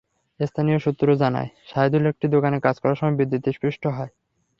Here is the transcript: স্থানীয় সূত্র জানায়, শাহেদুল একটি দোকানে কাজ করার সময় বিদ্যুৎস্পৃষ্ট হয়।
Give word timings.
স্থানীয় 0.39 0.79
সূত্র 0.79 1.07
জানায়, 1.15 1.49
শাহেদুল 1.67 2.03
একটি 2.05 2.25
দোকানে 2.27 2.57
কাজ 2.65 2.75
করার 2.79 2.97
সময় 2.99 3.17
বিদ্যুৎস্পৃষ্ট 3.19 3.83
হয়। 3.87 4.11